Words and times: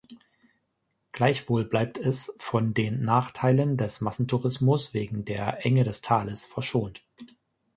Gleichwohl 1.11 1.63
bleibt 1.63 1.99
es 1.99 2.35
von 2.39 2.73
den 2.73 3.03
Nachteilen 3.03 3.77
des 3.77 4.01
Massentourismus 4.01 4.95
wegen 4.95 5.25
der 5.25 5.63
Enge 5.63 5.83
des 5.83 6.01
Tales 6.01 6.43
verschont. 6.47 7.03